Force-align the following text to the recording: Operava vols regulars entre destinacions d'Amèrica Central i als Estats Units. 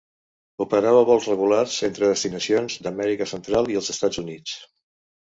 Operava 0.63 1.01
vols 1.09 1.25
regulars 1.31 1.75
entre 1.87 2.09
destinacions 2.11 2.77
d'Amèrica 2.87 3.27
Central 3.33 3.69
i 3.75 3.77
als 3.83 3.91
Estats 3.95 4.23
Units. 4.23 4.55